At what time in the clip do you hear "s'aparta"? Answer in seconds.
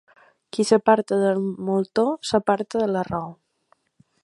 0.69-1.19, 2.31-2.83